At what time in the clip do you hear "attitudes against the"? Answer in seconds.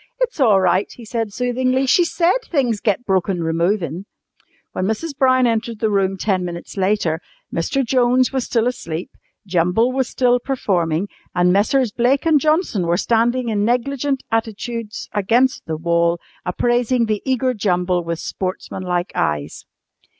14.31-15.77